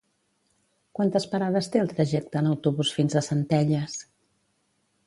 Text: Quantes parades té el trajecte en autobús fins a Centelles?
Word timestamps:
Quantes 0.99 1.27
parades 1.33 1.69
té 1.75 1.83
el 1.83 1.91
trajecte 1.93 2.43
en 2.43 2.51
autobús 2.55 2.95
fins 2.97 3.15
a 3.21 3.25
Centelles? 3.31 4.03